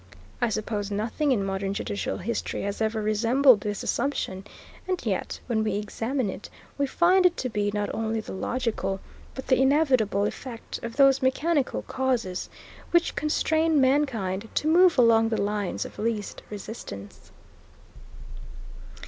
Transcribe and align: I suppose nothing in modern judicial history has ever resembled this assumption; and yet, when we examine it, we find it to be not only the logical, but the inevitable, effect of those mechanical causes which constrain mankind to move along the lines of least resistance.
I 0.41 0.49
suppose 0.49 0.89
nothing 0.89 1.31
in 1.31 1.45
modern 1.45 1.75
judicial 1.75 2.17
history 2.17 2.63
has 2.63 2.81
ever 2.81 3.03
resembled 3.03 3.61
this 3.61 3.83
assumption; 3.83 4.45
and 4.87 4.99
yet, 5.05 5.39
when 5.45 5.63
we 5.63 5.75
examine 5.75 6.27
it, 6.27 6.49
we 6.75 6.87
find 6.87 7.23
it 7.23 7.37
to 7.37 7.49
be 7.49 7.69
not 7.71 7.93
only 7.93 8.19
the 8.19 8.33
logical, 8.33 8.99
but 9.35 9.45
the 9.45 9.61
inevitable, 9.61 10.25
effect 10.25 10.79
of 10.81 10.95
those 10.95 11.21
mechanical 11.21 11.83
causes 11.83 12.49
which 12.89 13.15
constrain 13.15 13.79
mankind 13.79 14.47
to 14.55 14.67
move 14.67 14.97
along 14.97 15.29
the 15.29 15.39
lines 15.39 15.85
of 15.85 15.99
least 15.99 16.41
resistance. 16.49 17.31